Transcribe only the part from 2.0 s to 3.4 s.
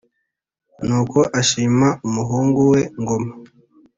umuhungu we Ngoma.